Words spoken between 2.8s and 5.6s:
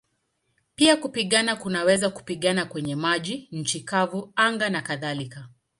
maji, nchi kavu, anga nakadhalika.